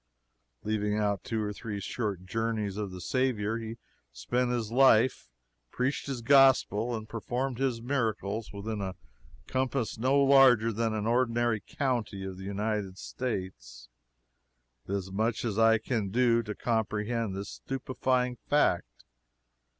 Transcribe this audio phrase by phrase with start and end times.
[0.63, 3.77] Leaving out two or three short journeys of the Saviour, he
[4.11, 5.29] spent his life,
[5.69, 8.95] preached his gospel, and performed his miracles within a
[9.45, 13.89] compass no larger than an ordinary county in the United States.
[14.87, 19.05] It is as much as I can do to comprehend this stupefying fact.